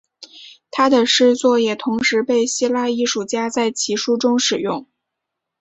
[0.71, 4.87] 他的诗作也同时被希腊艺术家在其书中使用。